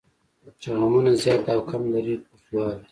چې 0.61 0.69
غمونه 0.79 1.11
زیات 1.21 1.45
او 1.53 1.59
کم 1.69 1.81
لري 1.93 2.15
اوږدوالی. 2.21 2.79